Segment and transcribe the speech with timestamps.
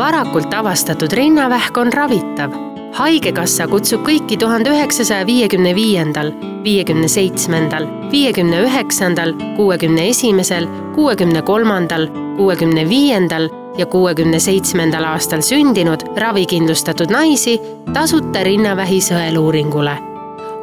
[0.00, 2.54] varakult avastatud rinnavähk on ravitav.
[2.96, 6.32] haigekassa kutsub kõiki tuhande üheksasaja viiekümne viiendal,
[6.64, 16.02] viiekümne seitsmendal, viiekümne üheksandal, kuuekümne esimesel, kuuekümne kolmandal, kuuekümne viiendal ja kuuekümne seitsmendal aastal sündinud
[16.16, 17.60] ravikindlustatud naisi
[17.92, 19.96] tasuta rinnavähi sõeluuringule.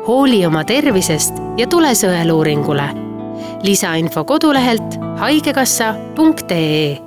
[0.07, 2.89] hooli oma tervisest ja tule sõeluuringule.
[3.63, 7.06] lisainfo kodulehelt haigekassa.ee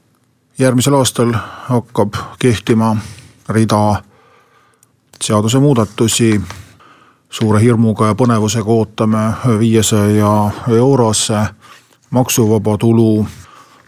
[0.61, 1.33] järgmisel aastal
[1.67, 2.97] hakkab kehtima
[3.49, 4.01] rida
[5.21, 6.41] seadusemuudatusi.
[7.29, 9.21] suure hirmuga ja põnevusega ootame
[9.59, 11.39] viiesaja eurose
[12.09, 13.27] maksuvaba tulu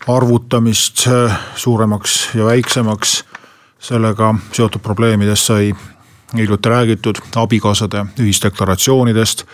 [0.08, 1.08] arvutamist
[1.56, 3.26] suuremaks ja väiksemaks.
[3.80, 5.76] sellega seotud probleemidest sai
[6.38, 9.46] hiljuti räägitud, abikaasade ühisdeklaratsioonidest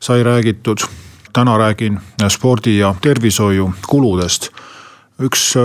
[0.00, 0.78] sai räägitud.
[1.32, 4.48] täna räägin spordi ja tervishoiu kuludest.
[5.22, 5.56] üks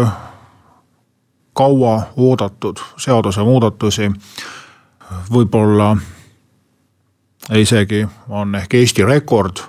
[1.53, 4.11] kaua oodatud seadusemuudatusi.
[5.33, 5.97] võib-olla
[7.53, 9.59] isegi on ehk Eesti rekord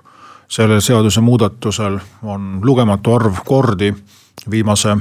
[0.49, 3.95] sellel seadusemuudatusel on lugematu arv kordi
[4.51, 4.97] viimase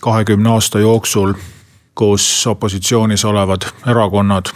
[0.00, 1.34] kahekümne aasta jooksul,
[1.94, 4.46] kus opositsioonis olevad erakonnad,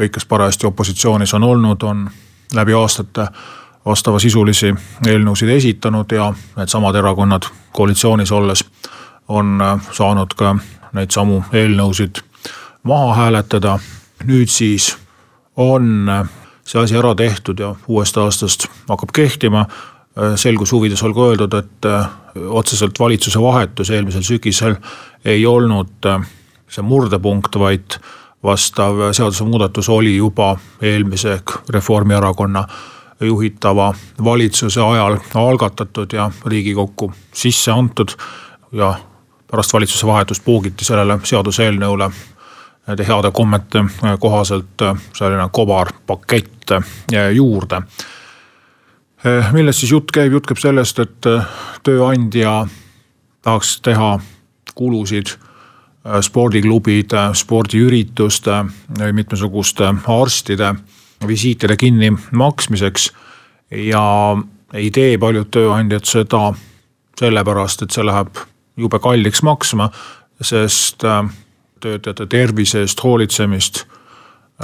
[0.00, 2.10] kõik, kes parajasti opositsioonis on olnud, on
[2.54, 3.26] läbi aastate
[3.84, 4.74] vastavasisulisi
[5.06, 8.64] eelnõusid esitanud ja needsamad erakonnad koalitsioonis olles
[9.28, 10.56] on äh, saanud ka
[10.92, 12.22] neid samu eelnõusid
[12.82, 13.78] maha hääletada.
[14.24, 14.96] nüüd siis
[15.56, 16.28] on äh,
[16.64, 19.66] see asi ära tehtud ja uuest aastast hakkab kehtima.
[20.18, 21.88] Äh, selguse huvides olgu öeldud, et
[22.48, 24.76] otseselt valitsuse vahetus eelmisel sügisel
[25.24, 26.08] ei olnud
[26.68, 27.98] see murdepunkt, vaid
[28.42, 32.64] vastav seadusemuudatus oli juba eelmise ehk Reformierakonna
[33.20, 38.16] juhitava valitsuse ajal algatatud ja riigikokku sisse antud
[38.72, 38.94] ja
[39.50, 42.10] pärast valitsuse vahetust poogiti sellele seaduseelnõule
[42.86, 43.84] nende heade kommete
[44.20, 44.82] kohaselt
[45.16, 46.74] selline kobarpakett
[47.32, 47.82] juurde.
[49.52, 51.28] millest siis jutt käib, jutt käib sellest, et
[51.82, 52.66] tööandja
[53.42, 54.18] tahaks teha
[54.74, 55.32] kulusid
[56.20, 58.64] spordiklubide, spordiürituste,
[59.12, 60.74] mitmesuguste arstide
[61.26, 63.12] visiitide kinnimaksmiseks.
[63.70, 64.36] ja
[64.72, 66.52] ei tee paljud tööandjad seda
[67.18, 68.36] sellepärast, et see läheb
[68.76, 69.90] jube kalliks maksma,
[70.40, 71.24] sest äh,
[71.80, 73.84] töötajate tervise eest hoolitsemist,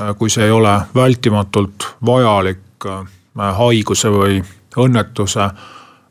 [0.01, 3.05] äh, kui see ei ole vältimatult vajalik äh,
[3.57, 4.43] haiguse või
[4.77, 5.51] õnnetuse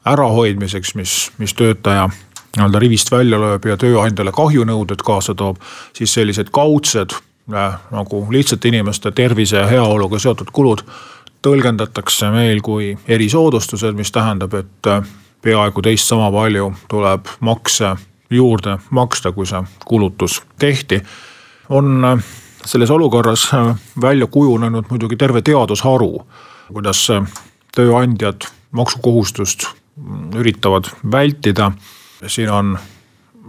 [0.10, 5.60] ärahoidmiseks, mis, mis töötaja nii-öelda rivist välja lööb ja tööandjale kahjunõuded kaasa toob,
[5.94, 7.14] siis sellised kaudsed
[7.50, 10.84] nagu lihtsate inimeste tervise ja heaoluga seotud kulud
[11.46, 14.90] tõlgendatakse meil kui erisoodustused, mis tähendab, et
[15.42, 17.96] peaaegu teist sama palju tuleb makse
[18.30, 21.02] juurde maksta, kui see kulutus tehti.
[21.70, 22.24] on äh,
[22.66, 26.26] selles olukorras äh, välja kujunenud muidugi terve teadusharu,
[26.74, 27.28] kuidas äh,
[27.76, 28.42] tööandjad
[28.72, 31.72] maksukohustust mm, üritavad vältida.
[32.28, 32.78] siin on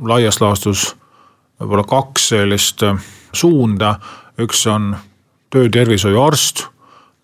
[0.03, 0.97] laias laastus
[1.61, 2.83] võib-olla kaks sellist
[3.33, 3.95] suunda,
[4.39, 4.97] üks on
[5.51, 6.67] töötervishoiuarst,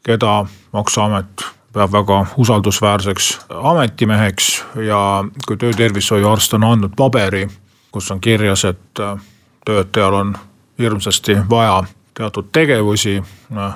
[0.03, 7.49] keda maksuamet peab väga usaldusväärseks ametimeheks ja kui töötervishoiuarst on andnud paberi,
[7.93, 9.21] kus on kirjas, et äh,
[9.65, 10.35] töötajal on
[10.79, 11.85] hirmsasti vaja
[12.17, 13.23] teatud tegevusi,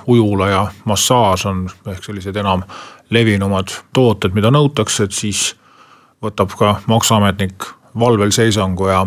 [0.06, 2.62] ujula ja massaaž on ehk sellised enam
[3.10, 5.56] levinumad tooted, mida nõutakse, et siis
[6.24, 7.68] võtab ka maksuametnik
[7.98, 9.02] valvel seisangu ja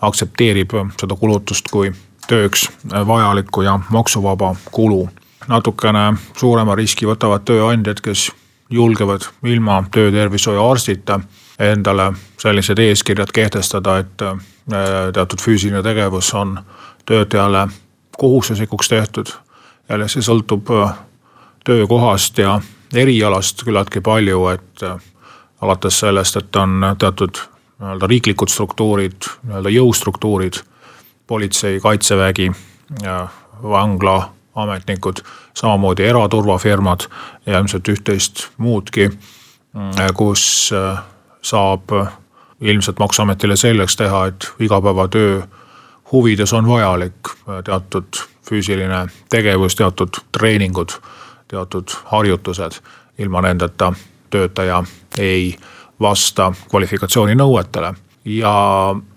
[0.00, 1.92] aktsepteerib seda kulutust kui
[2.28, 5.06] tööks vajalikku ja maksuvaba kulu
[5.48, 8.30] natukene suurema riski võtavad tööandjad, kes
[8.70, 11.20] julgevad ilma töötervishoiuarstita
[11.58, 14.38] endale sellised eeskirjad kehtestada, et äh,
[15.14, 16.58] teatud füüsiline tegevus on
[17.06, 17.68] töötajale
[18.18, 19.26] kohustuslikuks tehtud.
[19.88, 20.94] jälle see sõltub äh,
[21.64, 22.60] töökohast ja
[22.94, 24.96] erialast küllaltki palju, et äh,
[25.60, 27.38] alates sellest, et on teatud
[27.78, 30.62] nii-öelda riiklikud struktuurid, nii-öelda jõustruktuurid,
[31.26, 32.52] politsei, kaitsevägi,
[33.62, 35.20] vangla ametnikud,
[35.54, 37.08] samamoodi eraturvafirmad
[37.46, 39.10] ja ilmselt üht-teist muudki,
[40.16, 41.02] kus äh,
[41.42, 41.92] saab
[42.60, 45.42] ilmselt maksuametile selgeks teha, et igapäevatöö
[46.12, 47.14] huvides on vajalik
[47.64, 48.06] teatud
[48.48, 50.90] füüsiline tegevus, teatud treeningud,
[51.48, 52.72] teatud harjutused.
[53.18, 53.92] ilma nendeta
[54.30, 54.82] töötaja
[55.18, 55.56] ei
[56.00, 57.94] vasta kvalifikatsiooninõuetele
[58.24, 58.54] ja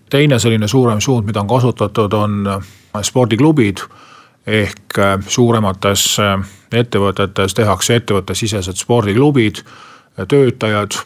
[0.10, 2.62] teine selline suurem suund, mida on kasutatud, on
[3.02, 3.78] spordiklubid
[4.50, 4.98] ehk
[5.28, 6.18] suuremates
[6.74, 9.62] ettevõtetes tehakse ettevõttesisesed spordiklubid,
[10.28, 10.98] töötajad,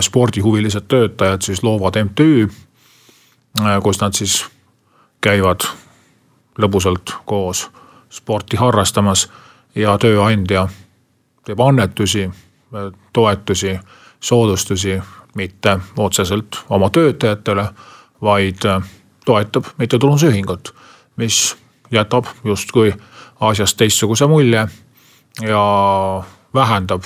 [0.00, 2.48] spordihuvilised töötajad siis loovad MTÜ,
[3.82, 4.44] kus nad siis
[5.24, 5.64] käivad
[6.60, 7.66] lõbusalt koos
[8.12, 9.26] sporti harrastamas
[9.74, 10.68] ja tööandja
[11.44, 12.30] teeb annetusi,
[13.12, 13.76] toetusi,
[14.20, 15.00] soodustusi
[15.36, 17.68] mitte otseselt oma töötajatele,
[18.22, 18.64] vaid
[19.26, 20.72] toetab mittetulundusühingut,
[21.16, 21.56] mis
[21.90, 22.94] jätab justkui
[23.40, 24.68] asjast teistsuguse mulje
[25.40, 26.22] ja
[26.54, 27.02] vähendab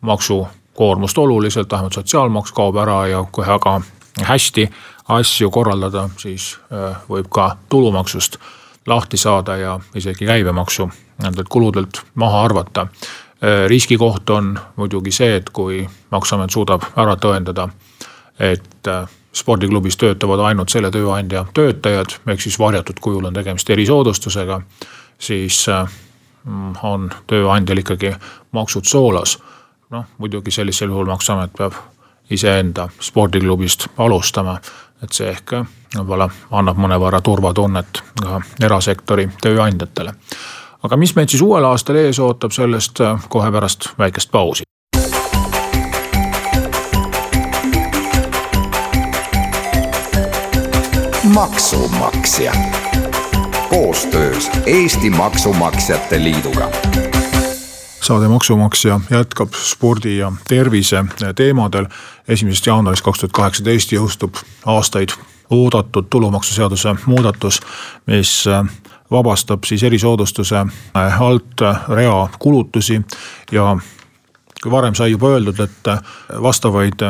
[0.00, 3.80] maksukoormust oluliselt, vähemalt sotsiaalmaks kaob ära ja kui väga
[4.22, 4.70] hästi
[5.08, 8.36] asju korraldada, siis äh, võib ka tulumaksust
[8.86, 10.90] lahti saada ja isegi käibemaksu
[11.22, 12.80] nendelt kuludelt maha arvata.
[12.80, 17.68] Äh, riskikoht on muidugi see, et kui maksuamet suudab ära tõendada,
[18.38, 24.60] et äh, spordiklubis töötavad ainult selle tööandja töötajad, ehk siis varjatud kujul on tegemist erisoodustusega,
[25.18, 28.14] siis mm, on tööandjal ikkagi
[28.52, 29.38] maksud soolas.
[29.90, 31.74] noh, muidugi sellisel juhul maksuamet peab
[32.30, 34.60] iseenda spordiklubist alustama,
[35.02, 35.54] et see ehk
[35.96, 40.14] võib-olla annab mõnevõrra turvatunnet ka erasektori tööandjatele.
[40.82, 44.69] aga mis meid siis uuel aastal ees ootab, sellest kohe pärast väikest pausi.
[51.34, 52.52] Maksumaksja.
[53.68, 56.70] Koostöös Eesti Maksumaksjate Liiduga.
[58.00, 61.04] Saade Maksumaksja jätkab spordi ja tervise
[61.36, 61.86] teemadel.
[62.28, 64.34] esimesest jaanuarist kaks tuhat kaheksateist jõustub
[64.66, 65.08] aastaid
[65.50, 67.60] oodatud tulumaksuseaduse muudatus,
[68.06, 68.44] mis
[69.10, 70.66] vabastab siis erisoodustuse
[71.20, 73.00] alt rea kulutusi.
[73.52, 73.76] Ja
[74.62, 75.86] kui varem sai juba öeldud, et
[76.42, 77.02] vastavaid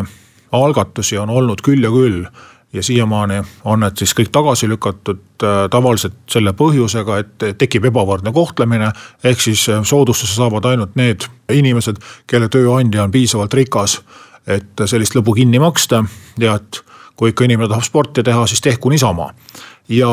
[0.53, 2.25] algatusi on olnud küll ja küll
[2.73, 8.33] ja siiamaani on need siis kõik tagasi lükatud äh, tavaliselt selle põhjusega, et tekib ebavõrdne
[8.33, 8.93] kohtlemine.
[9.25, 14.01] ehk siis äh, soodustuse saavad ainult need inimesed, kelle tööandja on piisavalt rikas,
[14.47, 16.05] et sellist lõbu kinni maksta
[16.39, 16.83] ja et
[17.17, 19.35] kui ikka inimene tahab sporti teha, siis tehku niisama.
[19.89, 20.09] ja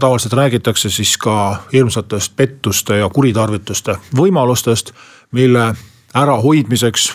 [0.00, 4.92] tavaliselt räägitakse siis ka hirmsatest pettuste ja kuritarvituste võimalustest,
[5.30, 5.74] mille
[6.14, 7.12] ärahoidmiseks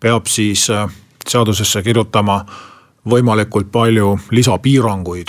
[0.00, 0.88] peab siis äh,
[1.28, 2.44] seadusesse kirjutama
[3.10, 5.28] võimalikult palju lisapiiranguid.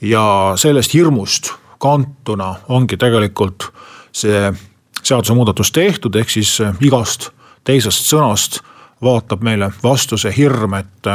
[0.00, 3.72] ja sellest hirmust kantuna ongi tegelikult
[4.12, 4.52] see
[5.02, 7.30] seadusemuudatus tehtud, ehk siis igast
[7.64, 8.60] teisest sõnast
[9.02, 11.10] vaatab meile vastu see hirm, et,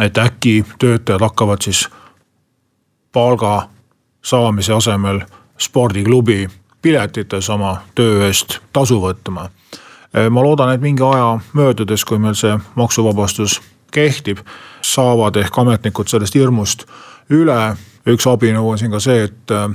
[0.00, 1.88] et äkki töötajad hakkavad siis
[3.12, 3.68] palga
[4.22, 5.20] saamise asemel
[5.58, 6.48] spordiklubi
[6.82, 9.48] piletites oma töö eest tasu võtma.
[10.30, 13.60] ma loodan, et mingi aja möödudes, kui meil see maksuvabastus
[13.90, 14.38] kehtib,
[14.82, 16.86] saavad ehk ametnikud sellest hirmust
[17.30, 17.76] üle.
[18.08, 19.66] üks abinõu on siin ka see, et äh,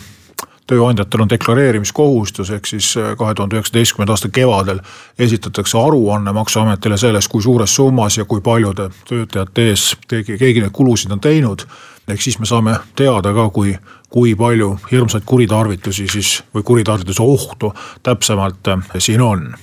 [0.67, 4.79] tööandjatel on deklareerimiskohustus, ehk siis äh, kahe tuhande üheksateistkümnenda aasta kevadel
[5.19, 10.73] esitatakse aruanne maksuametile sellest, kui suures summas ja kui paljude töötajate ees keegi, keegi neid
[10.73, 11.65] kulusid on teinud.
[12.07, 13.75] ehk siis me saame teada ka, kui,
[14.09, 17.73] kui palju hirmsaid kuritarvitusi siis või kuritarvituse ohtu
[18.03, 19.53] täpsemalt äh, siin on.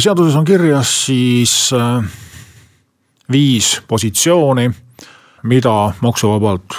[0.00, 1.72] seaduses on kirjas siis
[3.32, 4.70] viis positsiooni,
[5.42, 6.76] mida maksuvabalt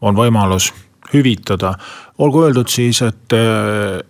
[0.00, 0.72] on võimalus
[1.12, 1.74] hüvitada.
[2.18, 4.00] olgu öeldud siis, et eh,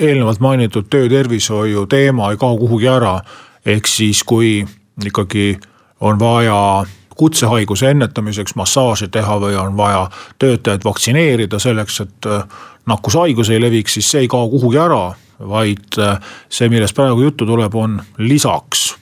[0.00, 3.20] eelnevalt mainitud töötervishoiu teema ei kao kuhugi ära.
[3.66, 4.66] ehk siis, kui
[5.04, 5.58] ikkagi
[6.00, 6.84] on vaja
[7.16, 12.42] kutsehaiguse ennetamiseks massaaži teha või on vaja töötajaid vaktsineerida selleks, et eh,
[12.86, 16.16] nakkushaigus ei leviks, siis see ei kao kuhugi ära, vaid eh,
[16.48, 18.94] see, millest praegu juttu tuleb, on lisaks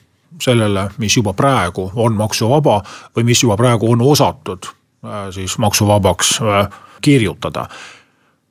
[0.42, 2.82] sellele, mis juba praegu on maksuvaba
[3.16, 6.68] või mis juba praegu on osatud äh, siis maksuvabaks äh,
[7.00, 7.68] kirjutada.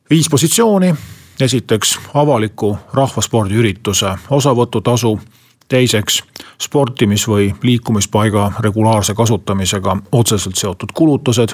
[0.10, 0.96] viis positsiooni,
[1.42, 5.20] esiteks avaliku rahvaspordiürituse osavõtutasu
[5.68, 6.24] teiseks
[6.64, 11.50] sportimis- või liikumispaiga regulaarse kasutamisega otseselt seotud kulutused.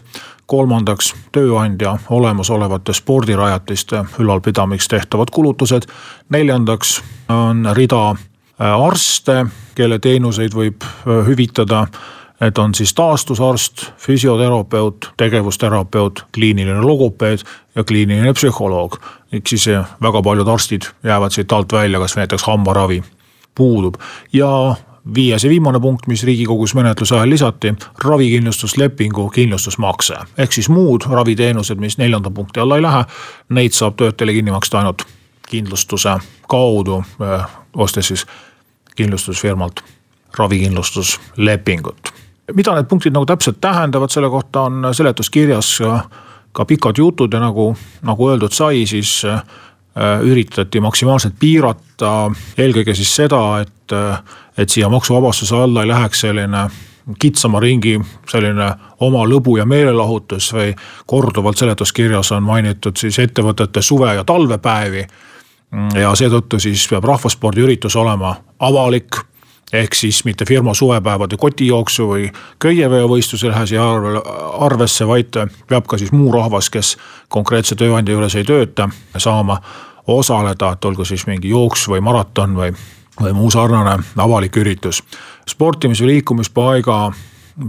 [0.46, 5.82] kolmandaks tööandja olemasolevate spordirajatiste ülalpidamiseks tehtavad kulutused.
[6.30, 8.16] neljandaks on rida
[8.62, 11.86] arste, kelle teenuseid võib äh, hüvitada.
[12.41, 17.44] Need on siis taastusarst, füsioterapeut, tegevusterapeut, kliiniline logopeed
[17.75, 18.98] ja kliiniline psühholoog.
[19.34, 23.03] ehk siis äh, väga paljud arstid jäävad siit alt välja, kas näiteks hambaravi
[23.56, 23.96] puudub
[24.34, 24.75] ja
[25.15, 30.15] viies ja viimane punkt, mis riigikogus menetluse ajal lisati, ravikindlustuslepingu kindlustusmakse.
[30.38, 33.03] ehk siis muud raviteenused, mis neljanda punkti alla ei lähe,
[33.50, 35.06] neid saab töötajale kinni maksta ainult
[35.50, 37.03] kindlustuse kaudu,
[37.75, 38.25] ostes siis
[38.96, 39.84] kindlustusfirmalt
[40.38, 42.14] ravikindlustuslepingut.
[42.54, 45.80] mida need punktid nagu täpselt tähendavad, selle kohta on seletuskirjas
[46.52, 49.22] ka pikad jutud ja nagu, nagu öeldud sai, siis
[49.98, 52.32] Äh, üritati maksimaalselt piirata
[52.64, 53.94] eelkõige siis seda, et,
[54.56, 56.62] et siia maksuvabastuse alla ei läheks selline
[57.20, 57.98] kitsama ringi
[58.32, 58.70] selline
[59.04, 60.72] oma lõbu ja meelelahutus või
[61.12, 65.04] korduvalt seletuskirjas on mainitud siis ettevõtete suve- ja talvepäevi.
[65.96, 69.22] Ja seetõttu siis peab rahvaspordiüritus olema avalik
[69.74, 73.86] ehk siis mitte firma suvepäevade kotijooksu või köieveovõistlus ei lähe siia
[74.60, 75.38] arvesse, vaid
[75.68, 76.98] peab ka siis muu rahvas, kes
[77.30, 79.62] konkreetse tööandja juures ei tööta, saama
[80.08, 82.74] osaleda, et olgu siis mingi jooks või maraton või,
[83.22, 85.04] või muu sarnane avalik üritus.
[85.50, 87.12] sportimis- või liikumispaiga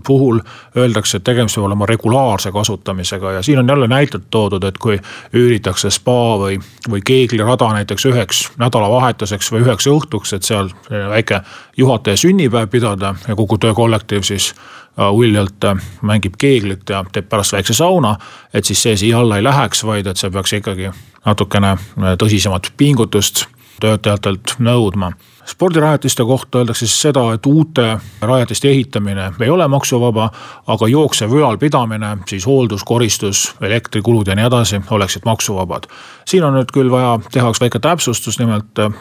[0.06, 0.40] puhul
[0.76, 4.99] öeldakse, et tegemist peab olema regulaarse kasutamisega ja siin on jälle näited toodud, et kui
[5.34, 6.58] üüritakse spa või,
[6.90, 11.40] või keeglirada näiteks üheks nädalavahetuseks või üheks õhtuks, et seal väike
[11.76, 17.52] juhataja sünnipäev pidada ja kogu töökollektiiv siis äh, uljalt äh, mängib keeglit ja teeb pärast
[17.52, 18.16] väikse sauna.
[18.54, 20.90] et siis see siia alla ei läheks, vaid et see peaks ikkagi
[21.25, 23.46] natukene äh, tõsisemat pingutust
[23.81, 25.12] töötajatelt nõudma
[25.47, 30.31] spordirajatiste kohta öeldakse siis seda, et uute rajatiste ehitamine ei ole maksuvaba,
[30.67, 35.87] aga jooksev ülalpidamine, siis hooldus, koristus, elektrikulud ja nii edasi oleksid maksuvabad.
[36.25, 38.93] siin on nüüd küll vaja teha üks väike täpsustus, nimelt äh,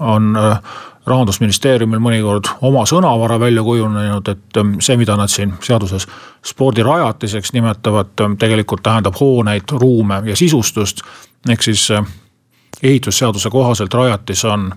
[0.00, 0.60] on äh,
[1.06, 6.06] rahandusministeeriumil mõnikord oma sõnavara välja kujunenud, et äh, see, mida nad siin seaduses
[6.44, 11.00] spordirajatiseks nimetavad, tegelikult tähendab hooneid, ruume ja sisustust.
[11.48, 11.88] ehk siis
[12.82, 14.72] ehitusseaduse kohaselt rajatis on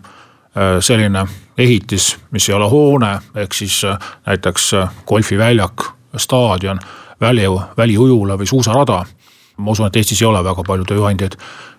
[0.58, 1.28] Äh, selline
[1.58, 5.84] ehitis, mis ei ole hoone, ehk siis äh, näiteks äh, golfiväljak,
[6.18, 6.80] staadion,
[7.22, 7.44] väli,
[7.78, 9.06] väliujula või suusarada.
[9.58, 11.36] ma usun, et Eestis ei ole väga palju tööandjaid,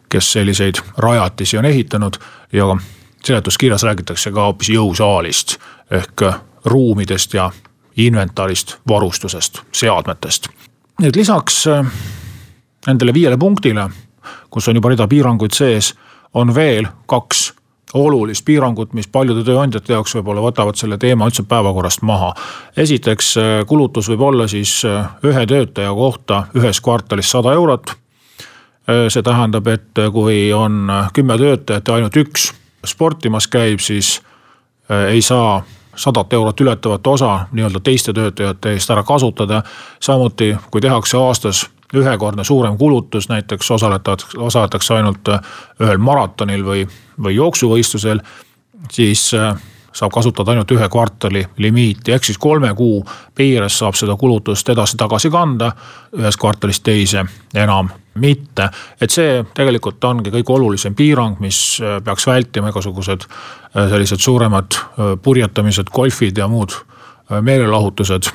[0.08, 2.16] kes selliseid rajatisi on ehitanud
[2.52, 2.76] ja
[3.24, 5.56] seletuskirjas räägitakse ka hoopis jõusaalist
[5.90, 6.22] ehk
[6.64, 7.50] ruumidest ja
[7.96, 10.48] inventarist, varustusest, seadmetest.
[11.02, 11.66] nüüd lisaks
[12.86, 13.88] nendele viiele punktile,
[14.50, 15.94] kus on juba rida piiranguid sees,
[16.34, 17.52] on veel kaks
[17.94, 22.34] olulist piirangut, mis paljude tööandjate jaoks võib-olla võtavad selle teema üldse päevakorrast maha.
[22.76, 27.90] esiteks äh, kulutus võib olla siis äh, ühe töötaja kohta ühes kvartalis sada eurot.
[27.90, 32.52] Äh, see tähendab, et kui on kümme töötajat ja ainult üks
[32.86, 34.20] sportimas käib, siis
[34.90, 35.60] ei saa
[35.94, 39.62] sadat eurot ületavat osa nii-öelda teiste töötajate eest ära kasutada.
[40.00, 45.40] samuti, kui tehakse aastas ühekordne suurem kulutus, näiteks osaletakse, osaletakse ainult äh,
[45.80, 46.86] ühel maratonil või,
[47.22, 48.20] või jooksuvõistlusel,
[48.92, 49.54] siis äh,
[49.92, 53.02] saab kasutada ainult ühe kvartali limiiti, ehk siis kolme kuu
[53.34, 55.72] piires saab seda kulutust edasi-tagasi kanda,
[56.18, 58.68] ühest kvartalist teise enam mitte.
[59.00, 63.26] et see tegelikult ongi kõige olulisem piirang, mis äh, peaks vältima igasugused
[63.70, 64.74] sellised suuremad
[65.22, 66.74] purjetamised, golfid ja muud
[67.30, 68.30] meelelahutused,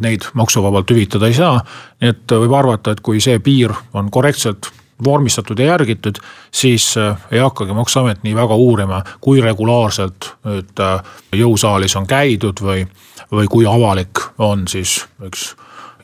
[0.00, 1.60] neid maksuvabalt hüvitada ei saa.
[2.00, 4.70] nii et võib arvata, et kui see piir on korrektselt
[5.04, 6.18] vormistatud ja järgitud,
[6.50, 12.62] siis äh, ei hakkagi maksuamet nii väga uurima, kui regulaarselt nüüd äh, jõusaalis on käidud
[12.62, 12.84] või,
[13.30, 15.52] või kui avalik on siis üks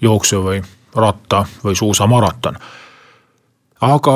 [0.03, 0.63] jooksu või
[0.95, 2.59] ratta või suusamaraton
[3.85, 4.15] aga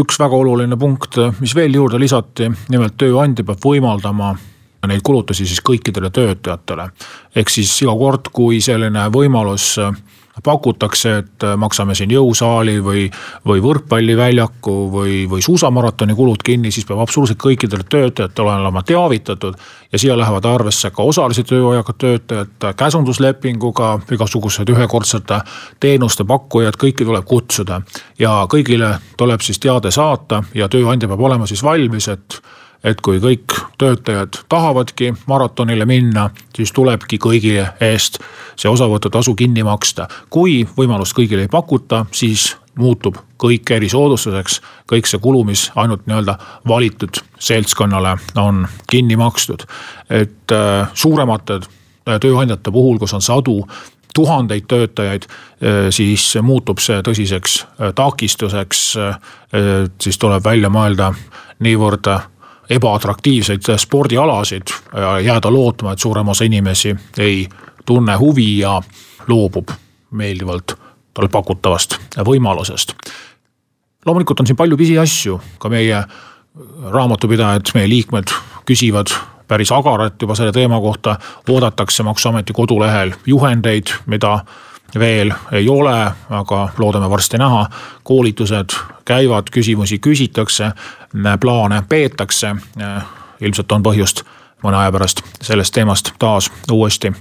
[0.00, 4.34] üks väga oluline punkt, mis veel juurde lisati, nimelt tööandja peab võimaldama
[4.86, 6.88] neid kulutusi siis kõikidele töötajatele.
[7.36, 9.92] ehk siis iga kord, kui selline võimalus äh,
[10.42, 13.04] pakutakse, et äh, maksame siin jõusaali või,
[13.46, 19.54] või võrkpalliväljaku või, või suusamaratoni kulud kinni, siis peab absoluutselt kõikidele töötajatele olema teavitatud.
[19.92, 25.40] ja siia lähevad arvesse ka osalise tööajaga töötajad, käsunduslepinguga igasugused ühekordsete
[25.80, 27.80] teenuste pakkujad, kõiki tuleb kutsuda.
[28.18, 32.42] ja kõigile tuleb siis teade saata ja tööandja peab olema siis valmis, et
[32.84, 38.20] et kui kõik töötajad tahavadki maratonile minna, siis tulebki kõigi eest
[38.56, 40.08] see osavõtutasu kinni maksta.
[40.30, 44.60] kui võimalust kõigile ei pakuta, siis muutub kõik erisoodustuseks,
[44.90, 46.36] kõik see kulu, mis ainult nii-öelda
[46.68, 49.66] valitud seltskonnale on kinni makstud.
[50.10, 53.66] et äh, suuremate äh, tööandjate puhul, kus on sadu
[54.14, 57.64] tuhandeid töötajaid, äh, siis muutub see tõsiseks
[57.94, 58.96] takistuseks.
[60.02, 61.12] siis tuleb välja mõelda
[61.62, 62.08] niivõrd
[62.70, 64.62] ebaatraktiivseid spordialasid
[64.96, 67.48] ja jääda lootma, et suurem osa inimesi ei
[67.86, 68.82] tunne huvi ja
[69.28, 69.68] loobub
[70.10, 70.74] meeldivalt
[71.14, 72.94] talle pakutavast võimalusest.
[74.06, 76.04] loomulikult on siin palju pisiasju, ka meie
[76.90, 78.30] raamatupidajad, meie liikmed
[78.66, 79.12] küsivad
[79.48, 81.18] päris agarat juba selle teema kohta,
[81.48, 84.38] oodatakse Maksuameti kodulehel juhendeid, mida
[84.98, 87.66] veel ei ole, aga loodame varsti näha.
[88.02, 90.72] koolitused käivad, küsimusi küsitakse,
[91.40, 92.56] plaane peetakse.
[93.40, 94.22] ilmselt on põhjust
[94.62, 97.12] mõne aja pärast sellest teemast taas uuesti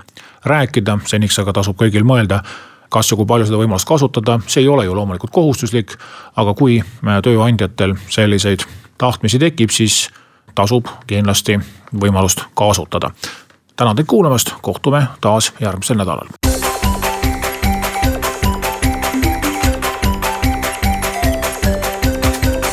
[0.46, 2.44] rääkida, seniks aga tasub kõigil mõelda
[2.94, 5.96] kas ja kui palju seda võimalust kasutada, see ei ole ju loomulikult kohustuslik,
[6.38, 6.78] aga kui
[7.26, 8.68] tööandjatel selliseid
[9.02, 10.10] tahtmisi tekib, siis
[10.56, 11.58] tasub kindlasti
[11.90, 13.12] võimalust kasutada.
[13.76, 16.53] tänan teid kuulamast, kohtume taas järgmisel nädalal.